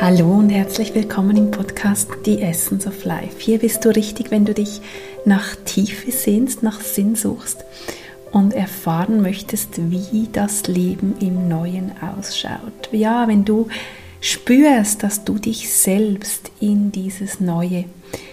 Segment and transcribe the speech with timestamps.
[0.00, 3.38] Hallo und herzlich willkommen im Podcast The Essence of Life.
[3.38, 4.80] Hier bist du richtig, wenn du dich
[5.26, 7.66] nach Tiefe sehnst, nach Sinn suchst
[8.32, 12.88] und erfahren möchtest, wie das Leben im Neuen ausschaut.
[12.92, 13.68] Ja, wenn du
[14.22, 17.84] spürst, dass du dich selbst in dieses Neue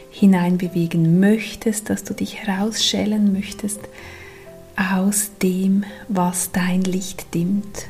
[0.09, 3.81] hineinbewegen möchtest, dass du dich herausschälen möchtest
[4.77, 7.87] aus dem, was dein Licht dimmt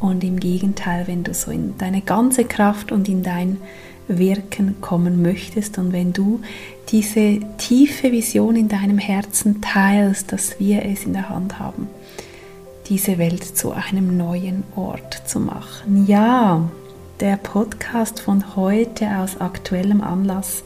[0.00, 3.58] und im Gegenteil, wenn du so in deine ganze Kraft und in dein
[4.08, 6.40] Wirken kommen möchtest und wenn du
[6.88, 11.88] diese tiefe Vision in deinem Herzen teilst, dass wir es in der Hand haben,
[12.88, 16.06] diese Welt zu einem neuen Ort zu machen.
[16.06, 16.68] Ja,
[17.20, 20.64] der Podcast von heute aus aktuellem Anlass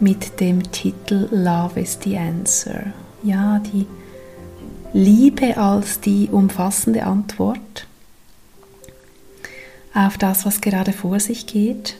[0.00, 2.92] mit dem Titel Love is the Answer.
[3.22, 3.86] Ja, die
[4.92, 7.87] Liebe als die umfassende Antwort
[10.06, 11.96] auf das, was gerade vor sich geht.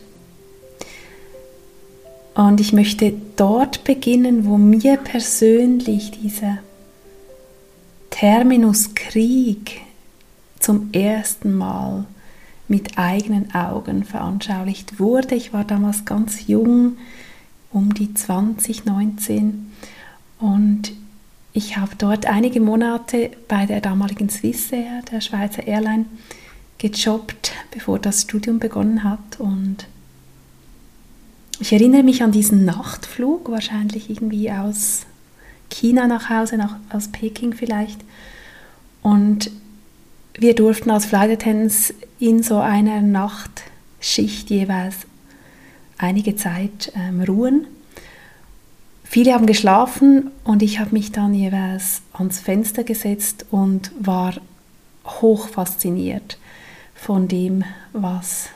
[2.34, 6.58] Und ich möchte dort beginnen, wo mir persönlich dieser
[8.10, 9.80] Terminus Krieg
[10.60, 12.04] zum ersten Mal
[12.68, 15.34] mit eigenen Augen veranschaulicht wurde.
[15.34, 16.98] Ich war damals ganz jung,
[17.72, 19.72] um die 20, 19
[20.38, 20.92] und
[21.52, 26.04] ich habe dort einige Monate bei der damaligen Swissair, der Schweizer Airline,
[26.78, 29.38] gejobbt, bevor das Studium begonnen hat.
[29.38, 29.86] Und
[31.60, 35.06] ich erinnere mich an diesen Nachtflug, wahrscheinlich irgendwie aus
[35.70, 38.00] China nach Hause, nach, aus Peking vielleicht.
[39.02, 39.50] Und
[40.34, 44.98] wir durften als Flight Attendants in so einer Nachtschicht jeweils
[45.98, 47.66] einige Zeit ähm, ruhen.
[49.02, 54.34] Viele haben geschlafen und ich habe mich dann jeweils ans Fenster gesetzt und war
[55.06, 56.38] hoch fasziniert
[56.98, 58.50] von dem, was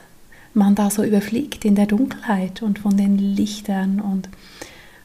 [0.53, 3.99] man da so überfliegt in der Dunkelheit und von den Lichtern.
[3.99, 4.29] Und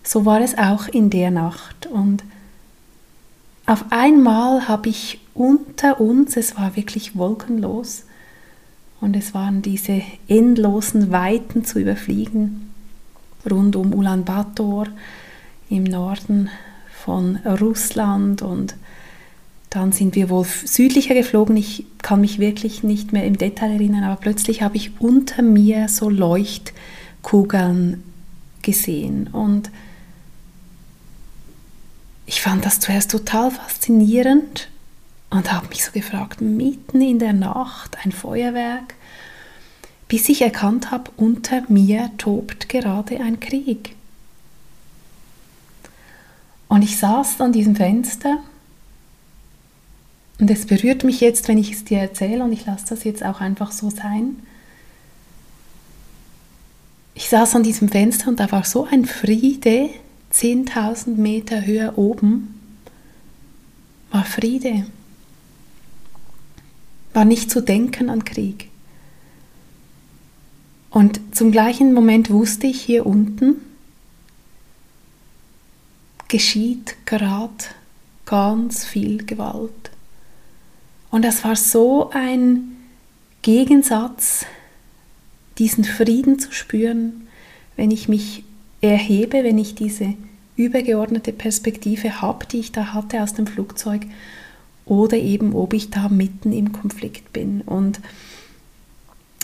[0.03, 1.87] so war es auch in der Nacht.
[1.87, 2.25] Und
[3.65, 8.05] auf einmal habe ich unter uns, es war wirklich wolkenlos,
[9.01, 12.75] und es waren diese endlosen Weiten zu überfliegen,
[13.49, 14.89] rund um Ulaanbaatar
[15.71, 16.51] im Norden
[17.05, 18.75] von Russland und
[19.71, 21.56] dann sind wir wohl südlicher geflogen.
[21.56, 25.89] Ich kann mich wirklich nicht mehr im Detail erinnern, aber plötzlich habe ich unter mir
[25.89, 28.03] so Leuchtkugeln
[28.62, 29.29] gesehen.
[29.29, 29.71] Und
[32.25, 34.69] ich fand das zuerst total faszinierend
[35.31, 38.95] und habe mich so gefragt, mitten in der Nacht ein Feuerwerk,
[40.09, 43.95] bis ich erkannt habe, unter mir tobt gerade ein Krieg.
[46.69, 48.39] Und ich saß an diesem Fenster
[50.38, 53.25] und es berührt mich jetzt, wenn ich es dir erzähle, und ich lasse das jetzt
[53.25, 54.37] auch einfach so sein.
[57.15, 59.91] Ich saß an diesem Fenster und da war so ein Friede,
[60.32, 62.54] 10.000 Meter höher oben,
[64.12, 64.87] war Friede.
[67.12, 68.69] War nicht zu denken an Krieg.
[70.91, 73.56] Und zum gleichen Moment wusste ich, hier unten
[76.28, 77.65] geschieht gerade
[78.26, 79.91] ganz viel Gewalt.
[81.11, 82.77] Und das war so ein
[83.43, 84.45] Gegensatz,
[85.59, 87.27] diesen Frieden zu spüren,
[87.77, 88.45] wenn ich mich
[88.81, 90.15] erhebe, wenn ich diese
[90.57, 94.03] übergeordnete Perspektive habe, die ich da hatte aus dem Flugzeug,
[94.85, 97.61] oder eben ob ich da mitten im Konflikt bin.
[97.61, 98.01] Und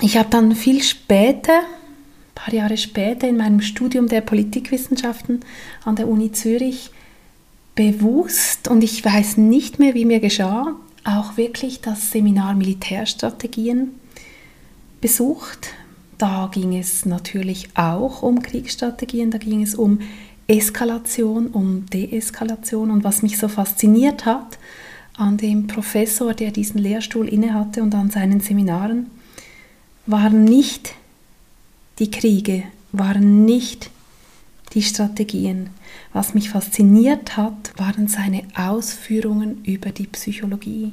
[0.01, 5.41] ich habe dann viel später, ein paar Jahre später in meinem Studium der Politikwissenschaften
[5.85, 6.91] an der Uni Zürich
[7.75, 10.75] bewusst, und ich weiß nicht mehr, wie mir geschah,
[11.05, 13.93] auch wirklich das Seminar Militärstrategien
[15.01, 15.69] besucht.
[16.19, 20.01] Da ging es natürlich auch um Kriegsstrategien, da ging es um
[20.47, 22.91] Eskalation, um Deeskalation.
[22.91, 24.59] Und was mich so fasziniert hat
[25.17, 29.11] an dem Professor, der diesen Lehrstuhl innehatte und an seinen Seminaren,
[30.07, 30.95] waren nicht
[31.99, 33.91] die Kriege, waren nicht
[34.75, 35.71] die Strategien.
[36.13, 40.93] Was mich fasziniert hat, waren seine Ausführungen über die Psychologie.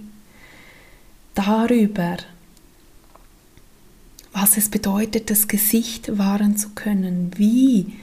[1.34, 2.18] Darüber,
[4.34, 7.94] was es bedeutet, das Gesicht wahren zu können, wie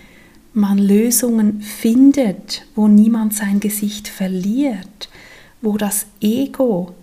[0.53, 5.09] man Lösungen findet, wo niemand sein Gesicht verliert,
[5.61, 6.95] wo das Ego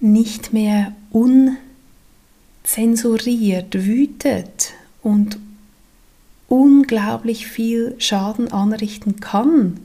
[0.00, 5.38] nicht mehr unzensuriert wütet und
[6.52, 9.80] unglaublich viel Schaden anrichten kann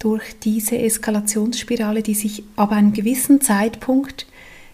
[0.00, 4.26] durch diese Eskalationsspirale, die sich ab einem gewissen Zeitpunkt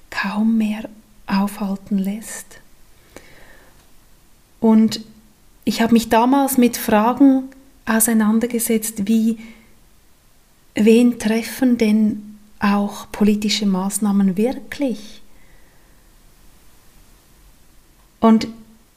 [0.08, 0.88] kaum mehr
[1.26, 2.60] aufhalten lässt.
[4.58, 5.02] Und
[5.64, 7.50] ich habe mich damals mit Fragen
[7.84, 9.36] auseinandergesetzt, wie
[10.74, 15.20] wen treffen denn auch politische Maßnahmen wirklich?
[18.18, 18.48] Und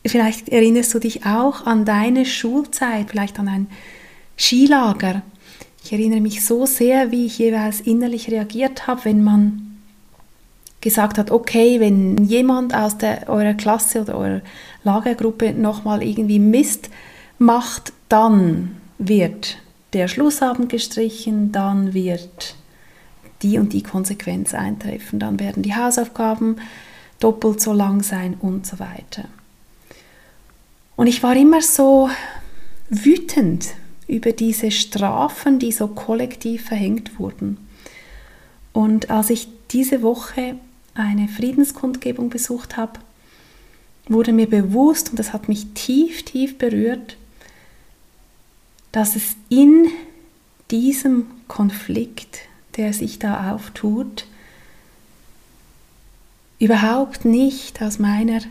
[0.06, 3.68] vielleicht erinnerst du dich auch an deine Schulzeit, vielleicht an ein
[4.38, 5.22] Skilager.
[5.84, 9.78] Ich erinnere mich so sehr, wie ich jeweils innerlich reagiert habe, wenn man
[10.82, 14.42] gesagt hat, okay, wenn jemand aus der, eurer Klasse oder eurer
[14.84, 16.90] Lagergruppe nochmal irgendwie Mist
[17.38, 19.58] macht, dann wird
[19.94, 22.56] der Schlussabend gestrichen, dann wird
[23.42, 26.58] die und die Konsequenz eintreffen, dann werden die Hausaufgaben
[27.20, 29.26] doppelt so lang sein und so weiter.
[31.02, 32.12] Und ich war immer so
[32.92, 33.70] wütend
[34.08, 37.58] über diese Strafen, die so kollektiv verhängt wurden.
[38.72, 40.58] Und als ich diese Woche
[40.94, 43.00] eine Friedenskundgebung besucht habe,
[44.10, 47.18] wurde mir bewusst, und das hat mich tief, tief berührt,
[48.92, 49.88] dass es in
[50.70, 52.42] diesem Konflikt,
[52.78, 54.28] der sich da auftut,
[56.60, 58.42] überhaupt nicht aus meiner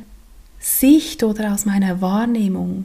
[0.61, 2.85] Sicht oder aus meiner Wahrnehmung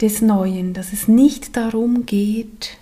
[0.00, 2.78] des Neuen, dass es nicht darum geht,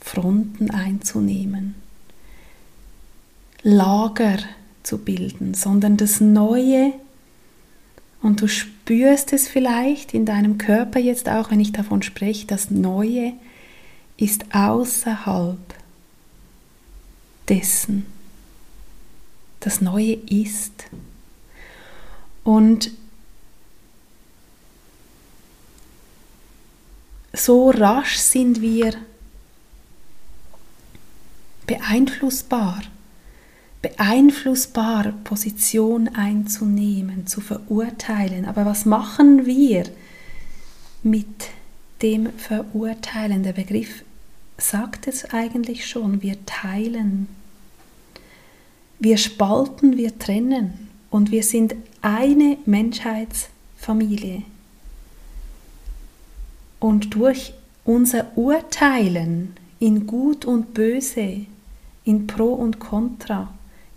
[0.00, 1.76] Fronten einzunehmen,
[3.62, 4.38] Lager
[4.82, 6.92] zu bilden, sondern das Neue,
[8.22, 12.70] und du spürst es vielleicht in deinem Körper jetzt auch, wenn ich davon spreche, das
[12.70, 13.32] Neue
[14.16, 15.58] ist außerhalb
[17.48, 18.04] dessen.
[19.60, 20.84] Das Neue ist.
[22.44, 22.90] Und
[27.32, 28.94] so rasch sind wir
[31.66, 32.82] beeinflussbar
[33.82, 38.44] beeinflussbar Position einzunehmen, zu verurteilen.
[38.44, 39.84] Aber was machen wir
[41.02, 41.48] mit
[42.02, 43.42] dem Verurteilen?
[43.42, 44.04] Der Begriff
[44.58, 47.26] sagt es eigentlich schon, wir teilen,
[48.98, 54.42] wir spalten, wir trennen und wir sind eine Menschheitsfamilie.
[56.78, 57.52] Und durch
[57.84, 61.46] unser Urteilen in Gut und Böse,
[62.04, 63.52] in Pro und Contra,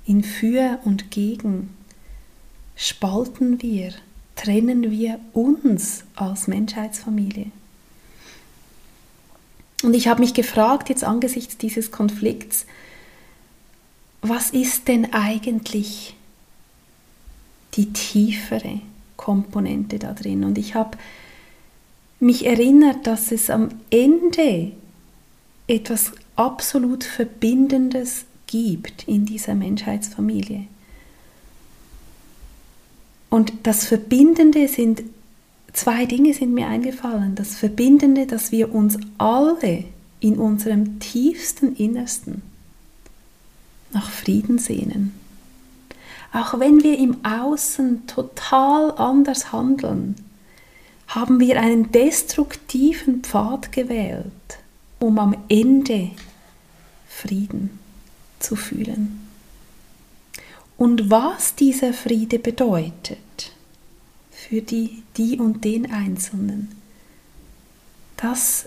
[0.05, 1.69] in Für und Gegen
[2.75, 3.93] spalten wir,
[4.35, 7.51] trennen wir uns als Menschheitsfamilie.
[9.83, 12.65] Und ich habe mich gefragt, jetzt angesichts dieses Konflikts,
[14.21, 16.15] was ist denn eigentlich
[17.75, 18.81] die tiefere
[19.17, 20.43] Komponente da drin?
[20.43, 20.97] Und ich habe
[22.19, 24.71] mich erinnert, dass es am Ende
[25.67, 30.65] etwas absolut Verbindendes gibt in dieser Menschheitsfamilie.
[33.29, 35.03] Und das Verbindende sind,
[35.73, 37.33] zwei Dinge sind mir eingefallen.
[37.35, 39.85] Das Verbindende, dass wir uns alle
[40.19, 42.43] in unserem tiefsten Innersten
[43.91, 45.22] nach Frieden sehnen.
[46.33, 50.15] Auch wenn wir im Außen total anders handeln,
[51.07, 54.57] haben wir einen destruktiven Pfad gewählt,
[54.99, 56.09] um am Ende
[57.07, 57.79] Frieden
[58.39, 59.27] zu fühlen.
[60.75, 63.51] Und was dieser Friede bedeutet
[64.31, 66.75] für die, die und den Einzelnen,
[68.17, 68.65] das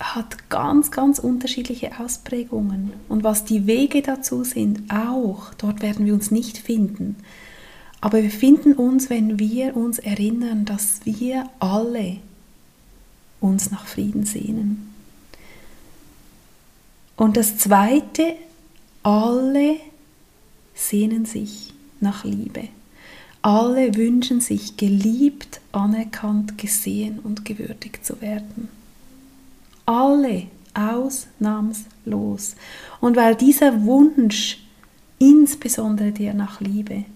[0.00, 2.92] hat ganz, ganz unterschiedliche Ausprägungen.
[3.08, 7.16] Und was die Wege dazu sind, auch, dort werden wir uns nicht finden.
[8.00, 12.18] Aber wir finden uns, wenn wir uns erinnern, dass wir alle
[13.40, 14.94] uns nach Frieden sehnen.
[17.16, 18.36] Und das Zweite,
[19.02, 19.76] alle
[20.74, 22.68] sehnen sich nach Liebe.
[23.42, 28.68] Alle wünschen sich geliebt, anerkannt, gesehen und gewürdigt zu werden.
[29.88, 32.56] Alle ausnahmslos.
[33.00, 34.58] Und weil dieser Wunsch,
[35.18, 37.06] insbesondere der nach Liebe,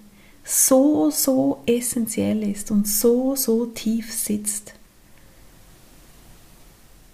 [0.42, 4.72] so, so essentiell ist und so, so tief sitzt,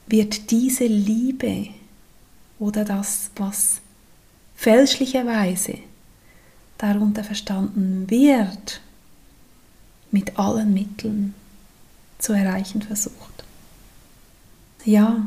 [0.06, 1.70] wird diese Liebe
[2.60, 3.80] oder das, was
[4.54, 5.78] fälschlicherweise
[6.78, 8.80] darunter verstanden wird,
[10.12, 11.34] mit allen Mitteln
[12.20, 13.44] zu erreichen versucht.
[14.85, 15.26] Ja,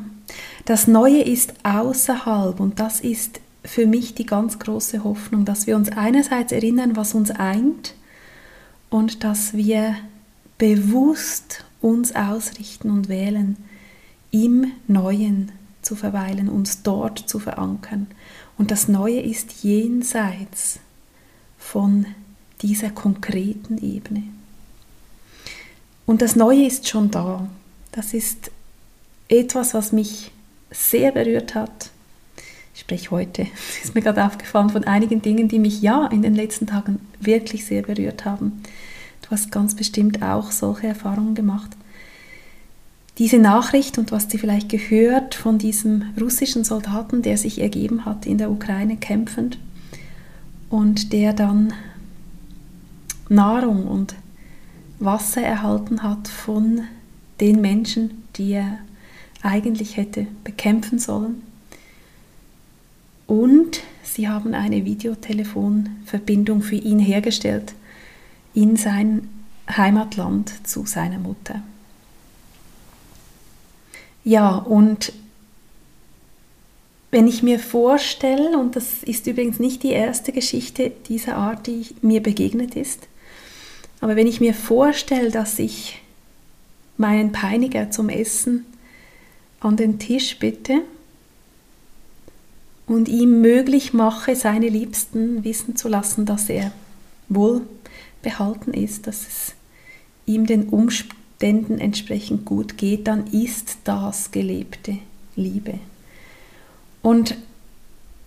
[0.66, 5.76] das Neue ist außerhalb und das ist für mich die ganz große Hoffnung, dass wir
[5.76, 7.94] uns einerseits erinnern, was uns eint
[8.90, 9.96] und dass wir
[10.58, 13.58] bewusst uns ausrichten und wählen,
[14.32, 18.08] im Neuen zu verweilen, uns dort zu verankern
[18.62, 20.80] und das Neue ist jenseits
[21.58, 22.06] von
[22.62, 24.24] dieser konkreten Ebene.
[26.06, 27.48] Und das Neue ist schon da.
[27.92, 28.52] Das ist
[29.32, 30.32] etwas, was mich
[30.70, 31.90] sehr berührt hat.
[32.74, 33.48] Ich spreche heute,
[33.84, 37.66] ist mir gerade aufgefallen, von einigen Dingen, die mich ja in den letzten Tagen wirklich
[37.66, 38.62] sehr berührt haben.
[39.22, 41.72] Du hast ganz bestimmt auch solche Erfahrungen gemacht.
[43.18, 48.26] Diese Nachricht und was sie vielleicht gehört von diesem russischen Soldaten, der sich ergeben hat
[48.26, 49.58] in der Ukraine kämpfend
[50.70, 51.74] und der dann
[53.30, 54.16] Nahrung und
[55.00, 56.82] Wasser erhalten hat von
[57.40, 58.80] den Menschen, die er
[59.42, 61.42] eigentlich hätte bekämpfen sollen.
[63.28, 67.74] Und sie haben eine Videotelefonverbindung für ihn hergestellt
[68.54, 69.30] in sein
[69.70, 71.62] Heimatland zu seiner Mutter.
[74.24, 75.14] Ja, und
[77.10, 81.88] wenn ich mir vorstelle, und das ist übrigens nicht die erste Geschichte dieser Art, die
[82.02, 83.08] mir begegnet ist,
[84.00, 86.02] aber wenn ich mir vorstelle, dass ich
[86.98, 88.66] meinen Peiniger zum Essen
[89.62, 90.82] an den Tisch bitte
[92.88, 96.72] und ihm möglich mache, seine Liebsten wissen zu lassen, dass er
[97.30, 97.62] wohl
[98.22, 99.56] behalten ist, dass es
[100.26, 104.98] ihm den Umständen entsprechend gut geht, dann ist das gelebte
[105.36, 105.76] Liebe.
[107.02, 107.36] Und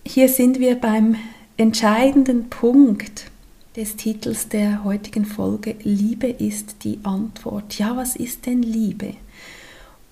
[0.05, 1.15] hier sind wir beim
[1.57, 3.31] entscheidenden Punkt
[3.75, 5.75] des Titels der heutigen Folge.
[5.83, 7.77] Liebe ist die Antwort.
[7.77, 9.15] Ja, was ist denn Liebe?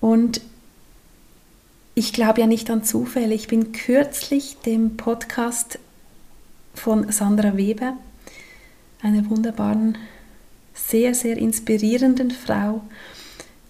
[0.00, 0.40] Und
[1.94, 3.34] ich glaube ja nicht an Zufälle.
[3.34, 5.78] Ich bin kürzlich dem Podcast
[6.74, 7.96] von Sandra Weber,
[9.00, 9.96] einer wunderbaren,
[10.74, 12.82] sehr, sehr inspirierenden Frau,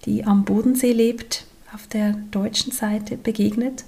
[0.07, 3.85] die am Bodensee lebt, auf der deutschen Seite begegnet.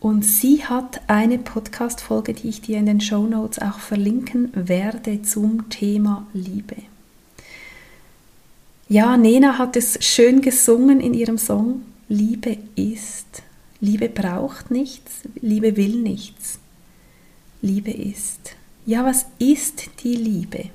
[0.00, 5.22] Und sie hat eine Podcast-Folge, die ich dir in den Show Notes auch verlinken werde,
[5.22, 6.76] zum Thema Liebe.
[8.88, 11.82] Ja, Nena hat es schön gesungen in ihrem Song.
[12.08, 13.42] Liebe ist.
[13.80, 16.58] Liebe braucht nichts, Liebe will nichts.
[17.62, 18.56] Liebe ist.
[18.86, 20.70] Ja, was ist die Liebe?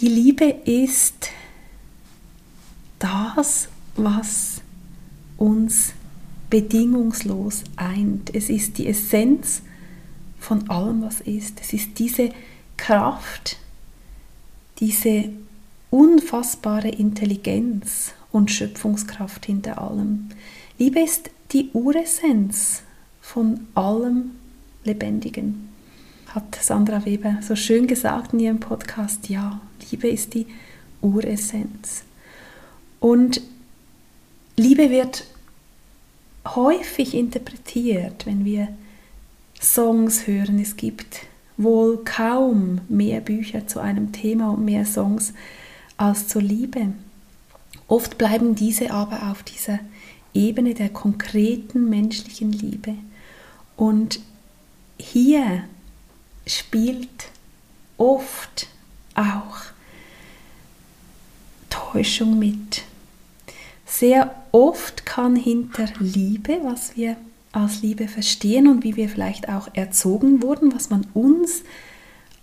[0.00, 1.30] Die Liebe ist
[2.98, 4.62] das, was
[5.36, 5.92] uns
[6.48, 8.34] bedingungslos eint.
[8.34, 9.62] Es ist die Essenz
[10.38, 11.60] von allem, was ist.
[11.60, 12.30] Es ist diese
[12.76, 13.58] Kraft,
[14.78, 15.30] diese
[15.90, 20.28] unfassbare Intelligenz und Schöpfungskraft hinter allem.
[20.78, 22.82] Liebe ist die Uressenz
[23.20, 24.32] von allem
[24.84, 25.68] Lebendigen,
[26.28, 29.28] hat Sandra Weber so schön gesagt in ihrem Podcast.
[29.28, 29.60] Ja,
[29.90, 30.46] Liebe ist die
[31.00, 32.04] Uressenz.
[33.00, 33.40] Und
[34.56, 35.24] Liebe wird
[36.46, 38.68] häufig interpretiert, wenn wir
[39.60, 40.58] Songs hören.
[40.58, 41.20] Es gibt
[41.56, 45.34] wohl kaum mehr Bücher zu einem Thema und mehr Songs
[45.96, 46.92] als zur Liebe.
[47.90, 49.80] Oft bleiben diese aber auf dieser
[50.32, 52.94] Ebene der konkreten menschlichen Liebe.
[53.76, 54.20] Und
[54.96, 55.64] hier
[56.46, 57.08] spielt
[57.96, 58.68] oft
[59.16, 59.56] auch
[61.68, 62.84] Täuschung mit.
[63.86, 67.16] Sehr oft kann hinter Liebe, was wir
[67.50, 71.64] als Liebe verstehen und wie wir vielleicht auch erzogen wurden, was man uns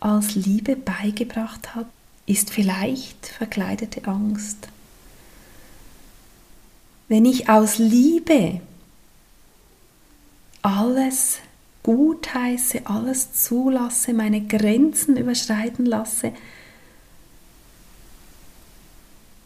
[0.01, 1.87] als Liebe beigebracht hat,
[2.25, 4.67] ist vielleicht verkleidete Angst.
[7.07, 8.61] Wenn ich aus Liebe
[10.61, 11.39] alles
[11.83, 16.33] gutheiße, alles zulasse, meine Grenzen überschreiten lasse,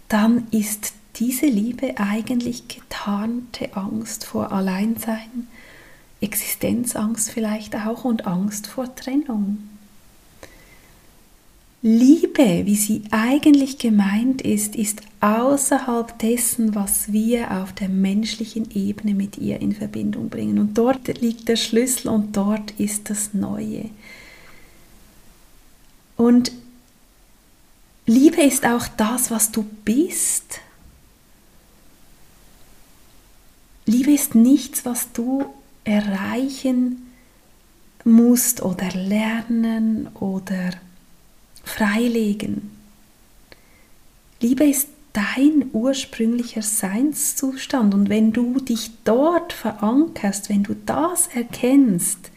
[0.09, 5.47] dann ist diese Liebe eigentlich getarnte Angst vor Alleinsein,
[6.19, 9.69] Existenzangst vielleicht auch und Angst vor Trennung.
[11.83, 19.15] Liebe, wie sie eigentlich gemeint ist, ist außerhalb dessen, was wir auf der menschlichen Ebene
[19.15, 20.59] mit ihr in Verbindung bringen.
[20.59, 23.89] Und dort liegt der Schlüssel und dort ist das Neue.
[26.17, 26.51] Und
[28.05, 30.59] Liebe ist auch das, was du bist.
[33.87, 35.45] Liebe ist nichts, was du
[35.83, 37.11] erreichen
[38.03, 40.73] musst oder lernen oder
[41.63, 42.71] freilegen.
[44.39, 52.31] Liebe ist dein ursprünglicher Seinszustand und wenn du dich dort verankerst, wenn du das erkennst,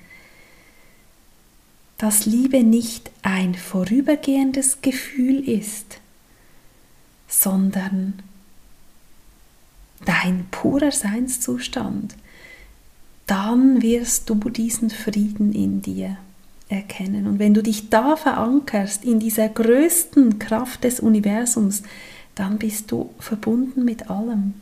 [1.99, 6.01] dass Liebe nicht ein vorübergehendes Gefühl ist,
[7.29, 8.15] sondern
[10.05, 12.17] dein purer Seinszustand,
[13.27, 16.19] dann wirst du diesen Frieden in dir
[16.75, 17.27] erkennen.
[17.27, 21.83] Und wenn du dich da verankerst, in dieser größten Kraft des Universums,
[22.35, 24.55] dann bist du verbunden mit allem.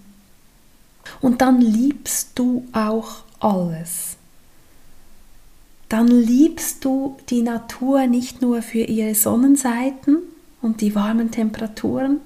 [1.21, 4.17] Und dann liebst du auch alles.
[5.89, 10.19] Dann liebst du die Natur nicht nur für ihre Sonnenseiten
[10.61, 12.21] und die warmen Temperaturen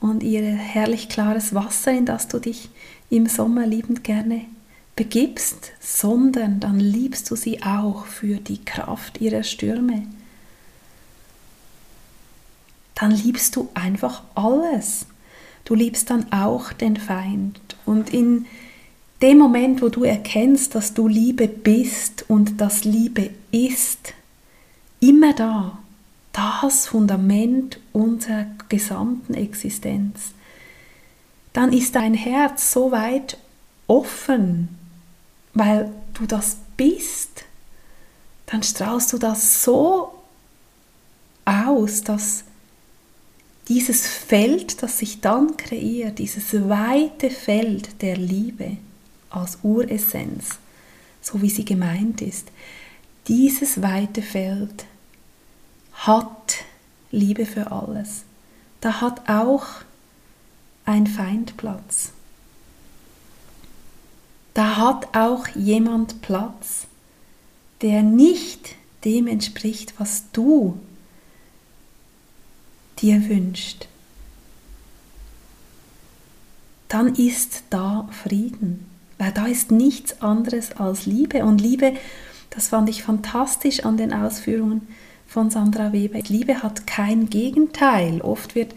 [0.00, 2.70] und ihr herrlich klares Wasser, in das du dich
[3.10, 4.46] im Sommer liebend gerne
[4.96, 10.06] begibst, sondern dann liebst du sie auch für die Kraft ihrer Stürme.
[12.94, 15.06] Dann liebst du einfach alles.
[15.64, 17.58] Du liebst dann auch den Feind.
[17.86, 18.46] Und in
[19.22, 24.14] dem Moment, wo du erkennst, dass du Liebe bist und dass Liebe ist,
[25.00, 25.78] immer da,
[26.32, 30.32] das Fundament unserer gesamten Existenz,
[31.52, 33.36] dann ist dein Herz so weit
[33.86, 34.81] offen
[35.54, 37.44] weil du das bist,
[38.46, 40.14] dann strahlst du das so
[41.44, 42.44] aus, dass
[43.68, 48.76] dieses Feld, das sich dann kreiert, dieses weite Feld der Liebe
[49.30, 50.58] als Uressenz,
[51.20, 52.48] so wie sie gemeint ist,
[53.28, 54.84] dieses weite Feld
[55.92, 56.64] hat
[57.10, 58.24] Liebe für alles.
[58.80, 59.66] Da hat auch
[60.84, 62.12] ein Feind Platz
[64.54, 66.86] da hat auch jemand Platz,
[67.80, 70.78] der nicht dem entspricht, was du
[72.98, 73.88] dir wünschst.
[76.88, 78.86] Dann ist da Frieden,
[79.18, 81.44] weil da ist nichts anderes als Liebe.
[81.44, 81.94] Und Liebe,
[82.50, 84.86] das fand ich fantastisch an den Ausführungen
[85.26, 86.18] von Sandra Weber.
[86.28, 88.20] Liebe hat kein Gegenteil.
[88.20, 88.74] Oft wird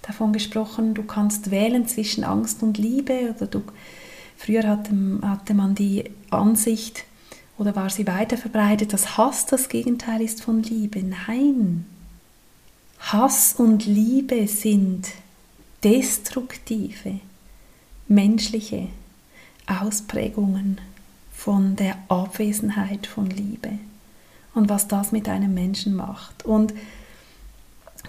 [0.00, 3.62] davon gesprochen, du kannst wählen zwischen Angst und Liebe oder du
[4.38, 4.92] Früher hatte,
[5.22, 7.04] hatte man die Ansicht
[7.58, 11.02] oder war sie weiter verbreitet, dass Hass das Gegenteil ist von Liebe.
[11.02, 11.84] Nein.
[13.00, 15.08] Hass und Liebe sind
[15.82, 17.20] destruktive,
[18.06, 18.88] menschliche
[19.66, 20.80] Ausprägungen
[21.32, 23.72] von der Abwesenheit von Liebe
[24.54, 26.44] und was das mit einem Menschen macht.
[26.44, 26.74] Und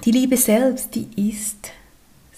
[0.05, 1.71] die Liebe selbst, die ist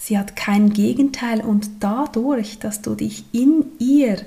[0.04, 4.20] Sie hat kein Gegenteil und dadurch, dass du dich in ihr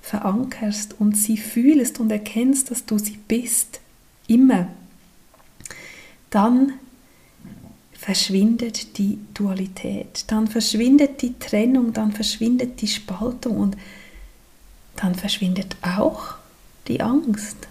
[0.00, 3.80] verankerst und sie fühlst und erkennst, dass du sie bist,
[4.26, 4.68] immer,
[6.30, 6.72] dann
[7.92, 13.76] verschwindet die Dualität, dann verschwindet die Trennung, dann verschwindet die Spaltung und
[14.96, 16.36] dann verschwindet auch
[16.86, 17.68] die Angst.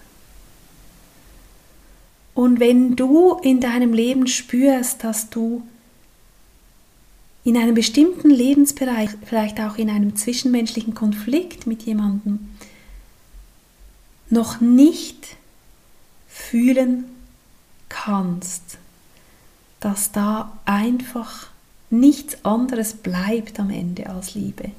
[2.34, 5.64] Und wenn du in deinem Leben spürst, dass du
[7.44, 12.48] in einem bestimmten Lebensbereich, vielleicht auch in einem zwischenmenschlichen Konflikt mit jemandem,
[14.30, 15.36] noch nicht
[16.26, 17.04] fühlen
[17.88, 18.78] kannst,
[19.80, 21.48] dass da einfach
[21.90, 24.70] nichts anderes bleibt am Ende als Liebe,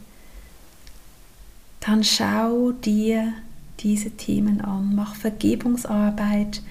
[1.79, 3.33] dann schau dir
[3.79, 6.61] diese Themen an, mach Vergebungsarbeit,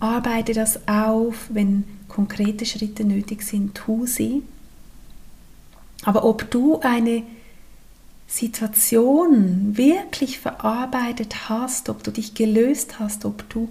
[0.00, 4.42] arbeite das auf, wenn konkrete Schritte nötig sind, tu sie
[6.04, 7.22] aber ob du eine
[8.26, 13.68] Situation wirklich verarbeitet hast, ob du dich gelöst hast, ob du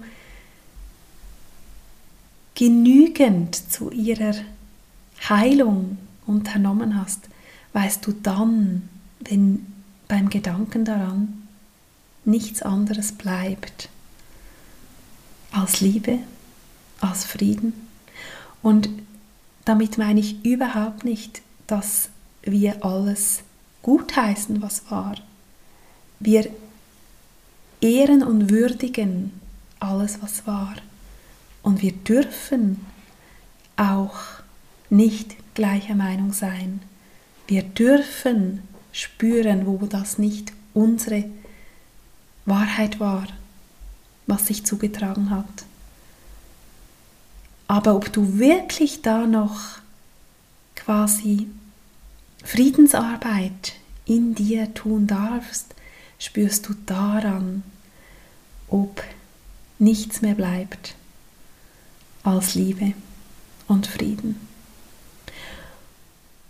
[2.55, 4.35] genügend zu ihrer
[5.27, 7.27] Heilung unternommen hast,
[7.73, 9.65] weißt du dann, wenn
[10.07, 11.47] beim Gedanken daran
[12.25, 13.89] nichts anderes bleibt
[15.51, 16.19] als Liebe,
[17.01, 17.73] als Frieden.
[18.61, 18.89] Und
[19.65, 22.09] damit meine ich überhaupt nicht, dass
[22.43, 23.43] wir alles
[23.81, 25.15] gutheißen, was war.
[26.19, 26.49] Wir
[27.81, 29.31] ehren und würdigen
[29.79, 30.75] alles, was war.
[31.61, 32.85] Und wir dürfen
[33.75, 34.15] auch
[34.89, 36.81] nicht gleicher Meinung sein.
[37.47, 41.25] Wir dürfen spüren, wo das nicht unsere
[42.45, 43.27] Wahrheit war,
[44.27, 45.65] was sich zugetragen hat.
[47.67, 49.79] Aber ob du wirklich da noch
[50.75, 51.47] quasi
[52.43, 53.73] Friedensarbeit
[54.05, 55.73] in dir tun darfst,
[56.19, 57.63] spürst du daran,
[58.67, 59.03] ob
[59.79, 60.95] nichts mehr bleibt
[62.23, 62.93] als Liebe
[63.67, 64.47] und Frieden.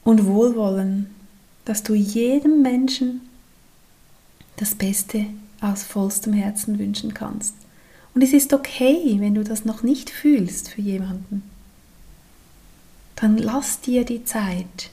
[0.03, 1.13] Und Wohlwollen,
[1.65, 3.21] dass du jedem Menschen
[4.57, 5.25] das Beste
[5.61, 7.55] aus vollstem Herzen wünschen kannst.
[8.13, 11.43] Und es ist okay, wenn du das noch nicht fühlst für jemanden.
[13.15, 14.91] Dann lass dir die Zeit,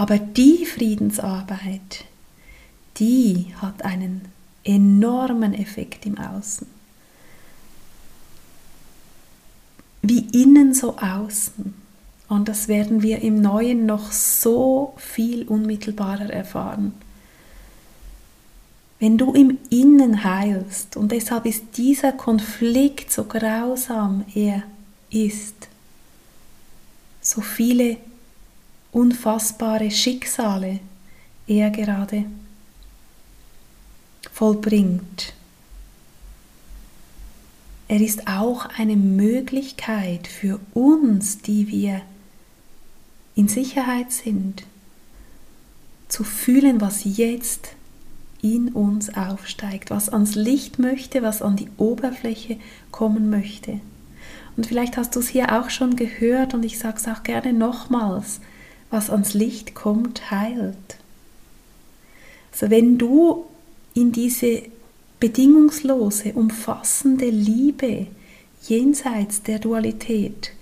[0.00, 2.06] aber die Friedensarbeit,
[2.96, 4.22] die hat einen
[4.64, 6.66] enormen Effekt im Außen.
[10.00, 11.74] Wie innen so außen.
[12.30, 16.94] Und das werden wir im Neuen noch so viel unmittelbarer erfahren.
[19.00, 24.62] Wenn du im Innen heilst, und deshalb ist dieser Konflikt so grausam er
[25.10, 25.68] ist,
[27.20, 27.98] so viele
[28.92, 30.80] unfassbare Schicksale
[31.46, 32.24] er gerade
[34.32, 35.34] vollbringt.
[37.88, 42.02] Er ist auch eine Möglichkeit für uns, die wir
[43.34, 44.64] in Sicherheit sind,
[46.08, 47.74] zu fühlen, was jetzt
[48.42, 52.58] in uns aufsteigt, was ans Licht möchte, was an die Oberfläche
[52.90, 53.80] kommen möchte.
[54.56, 57.52] Und vielleicht hast du es hier auch schon gehört und ich sage es auch gerne
[57.52, 58.40] nochmals,
[58.90, 60.98] was ans Licht kommt, heilt.
[62.52, 63.46] Also wenn du
[63.94, 64.62] in diese
[65.20, 68.06] bedingungslose, umfassende Liebe
[68.66, 70.52] jenseits der Dualität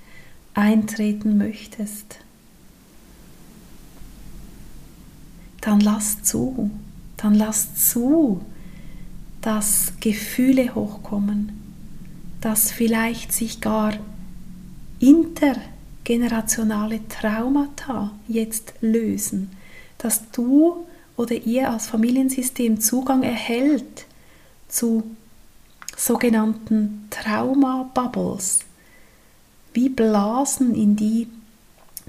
[0.55, 2.19] eintreten möchtest,
[5.61, 6.71] dann lass zu,
[7.17, 8.45] dann lass zu,
[9.41, 11.53] dass Gefühle hochkommen,
[12.41, 13.95] dass vielleicht sich gar
[16.09, 19.51] intergenerationale Traumata jetzt lösen,
[19.99, 24.07] dass du oder ihr als Familiensystem Zugang erhält
[24.69, 25.03] zu
[25.97, 28.61] sogenannten Trauma-Bubbles,
[29.75, 31.29] wie Blasen, in die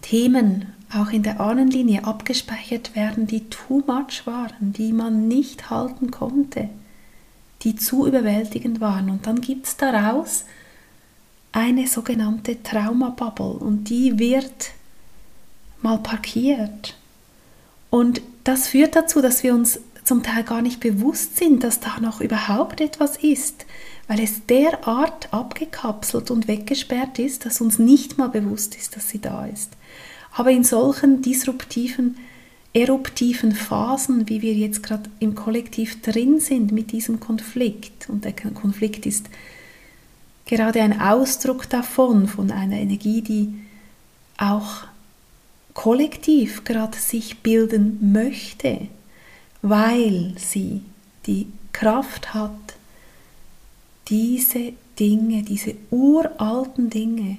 [0.02, 6.10] Themen auch in der Ahnenlinie abgespeichert werden, die too much waren, die man nicht halten
[6.10, 6.70] konnte,
[7.64, 9.10] die zu überwältigend waren.
[9.10, 10.46] Und dann gibt es daraus
[11.52, 14.72] eine sogenannte Trauma-Bubble und die wird
[15.82, 16.96] mal parkiert.
[17.90, 22.00] Und das führt dazu, dass wir uns zum Teil gar nicht bewusst sind, dass da
[22.00, 23.66] noch überhaupt etwas ist,
[24.08, 29.20] weil es derart abgekapselt und weggesperrt ist, dass uns nicht mal bewusst ist, dass sie
[29.20, 29.72] da ist.
[30.34, 32.18] Aber in solchen disruptiven,
[32.74, 38.34] eruptiven Phasen, wie wir jetzt gerade im Kollektiv drin sind mit diesem Konflikt, und der
[38.34, 39.30] Konflikt ist
[40.50, 43.54] gerade ein Ausdruck davon, von einer Energie, die
[44.38, 44.86] auch
[45.74, 48.88] kollektiv gerade sich bilden möchte,
[49.62, 50.82] weil sie
[51.28, 52.52] die Kraft hat,
[54.08, 57.38] diese Dinge, diese uralten Dinge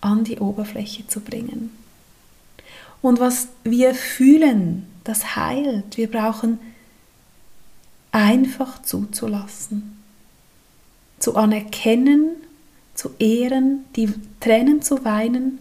[0.00, 1.70] an die Oberfläche zu bringen.
[3.00, 5.96] Und was wir fühlen, das heilt.
[5.96, 6.58] Wir brauchen
[8.12, 9.99] einfach zuzulassen,
[11.20, 12.30] zu anerkennen,
[12.94, 15.60] zu ehren, die Tränen zu weinen,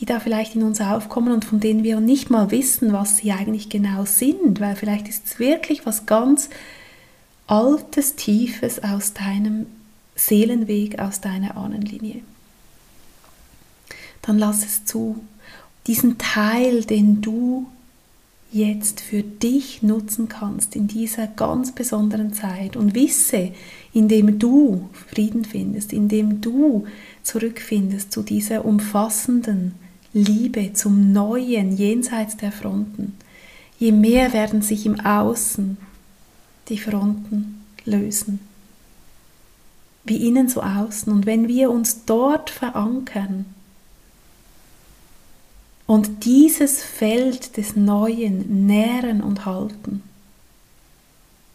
[0.00, 3.32] die da vielleicht in uns aufkommen und von denen wir nicht mal wissen, was sie
[3.32, 6.48] eigentlich genau sind, weil vielleicht ist es wirklich was ganz
[7.46, 9.66] Altes, Tiefes aus deinem
[10.16, 12.22] Seelenweg, aus deiner Ahnenlinie.
[14.22, 15.22] Dann lass es zu.
[15.86, 17.66] Diesen Teil, den du
[18.54, 23.50] jetzt für dich nutzen kannst in dieser ganz besonderen Zeit und wisse,
[23.92, 26.84] indem du Frieden findest, indem du
[27.24, 29.74] zurückfindest zu dieser umfassenden,
[30.12, 33.14] Liebe zum Neuen jenseits der Fronten,
[33.80, 35.76] je mehr werden sich im Außen
[36.68, 38.38] die Fronten lösen.
[40.04, 41.12] Wie innen so außen.
[41.12, 43.46] Und wenn wir uns dort verankern
[45.86, 50.02] und dieses Feld des Neuen nähren und halten,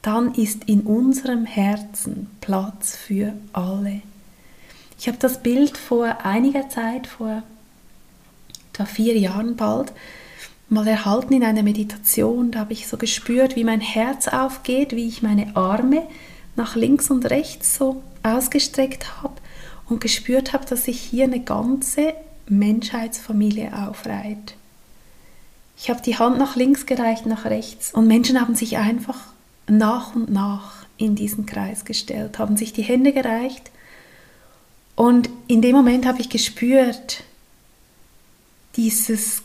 [0.01, 4.01] dann ist in unserem Herzen Platz für alle.
[4.97, 7.43] Ich habe das Bild vor einiger Zeit, vor
[8.73, 9.91] etwa vier Jahren bald,
[10.69, 12.51] mal erhalten in einer Meditation.
[12.51, 16.03] Da habe ich so gespürt, wie mein Herz aufgeht, wie ich meine Arme
[16.55, 19.35] nach links und rechts so ausgestreckt habe
[19.87, 22.13] und gespürt habe, dass sich hier eine ganze
[22.49, 24.55] Menschheitsfamilie aufreiht.
[25.77, 29.19] Ich habe die Hand nach links gereicht, nach rechts und Menschen haben sich einfach
[29.67, 33.71] nach und nach in diesen Kreis gestellt, haben sich die Hände gereicht
[34.95, 37.23] und in dem Moment habe ich gespürt,
[38.75, 39.43] dieses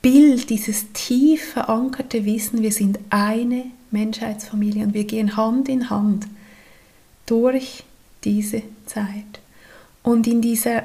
[0.00, 6.26] Bild, dieses tief verankerte Wissen, wir sind eine Menschheitsfamilie und wir gehen Hand in Hand
[7.26, 7.84] durch
[8.24, 9.40] diese Zeit.
[10.02, 10.84] Und in dieser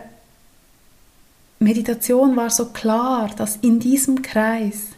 [1.59, 4.89] Meditation war so klar, dass in diesem Kreis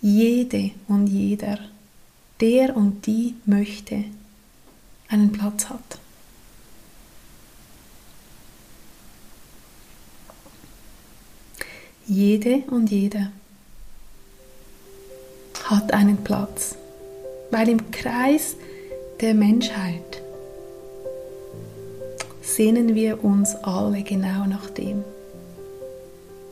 [0.00, 1.58] jede und jeder,
[2.40, 4.04] der und die möchte,
[5.08, 5.98] einen Platz hat.
[12.06, 13.30] Jede und jeder
[15.66, 16.74] hat einen Platz,
[17.52, 18.56] weil im Kreis
[19.20, 20.09] der Menschheit
[22.40, 25.04] sehnen wir uns alle genau nach dem.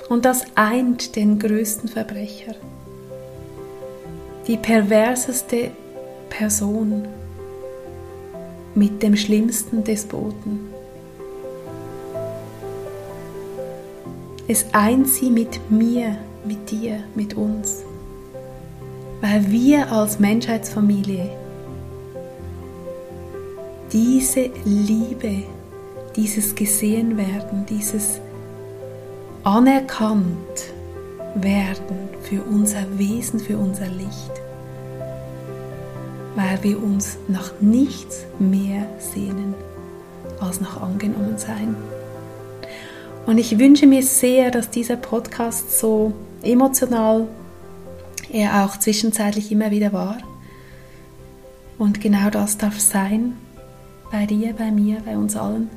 [0.09, 2.55] Und das eint den größten Verbrecher.
[4.47, 5.71] Die perverseste
[6.31, 7.07] Person
[8.75, 10.61] mit dem schlimmsten Despoten.
[14.47, 17.83] Es eint sie mit mir, mit dir, mit uns.
[19.21, 21.29] Weil wir als Menschheitsfamilie
[23.93, 25.43] diese Liebe,
[26.17, 28.21] dieses Gesehenwerden, dieses
[29.45, 30.37] anerkannt
[31.35, 34.33] werden für unser Wesen, für unser Licht,
[36.35, 39.55] weil wir uns nach nichts mehr sehnen
[40.41, 41.77] als nach angenommen sein.
[43.27, 47.27] Und ich wünsche mir sehr, dass dieser Podcast so emotional
[48.31, 50.19] er auch zwischenzeitlich immer wieder war.
[51.79, 53.37] Und genau das darf sein,
[54.11, 55.71] bei dir, bei mir, bei uns allen.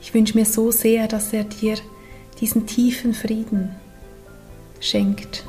[0.00, 1.76] Ich wünsche mir so sehr, dass er dir
[2.40, 3.70] diesen tiefen Frieden
[4.80, 5.44] schenkt,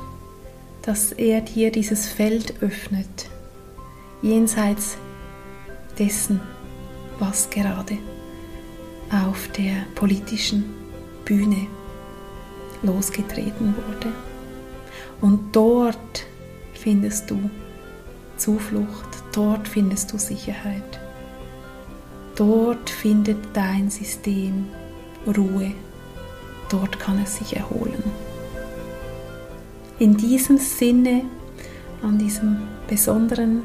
[0.82, 3.28] dass er dir dieses Feld öffnet,
[4.22, 4.96] jenseits
[5.98, 6.40] dessen,
[7.18, 7.98] was gerade
[9.10, 10.64] auf der politischen
[11.24, 11.66] Bühne
[12.82, 14.12] losgetreten wurde.
[15.20, 16.26] Und dort
[16.74, 17.50] findest du
[18.36, 21.00] Zuflucht, dort findest du Sicherheit.
[22.38, 24.68] Dort findet dein System
[25.26, 25.72] Ruhe.
[26.68, 28.00] Dort kann es sich erholen.
[29.98, 31.24] In diesem Sinne,
[32.00, 33.64] an diesem besonderen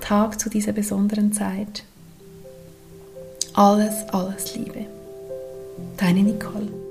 [0.00, 1.84] Tag, zu dieser besonderen Zeit,
[3.52, 4.86] alles, alles Liebe.
[5.96, 6.87] Deine Nicole.